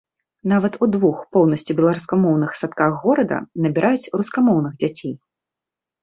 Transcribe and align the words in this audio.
Нават 0.51 0.77
у 0.83 0.87
двух 0.93 1.17
поўнасцю 1.35 1.75
беларускамоўных 1.79 2.51
садках 2.61 2.93
горада 3.03 3.37
набіраюць 3.65 4.09
рускамоўных 4.23 4.73
дзяцей. 4.81 5.13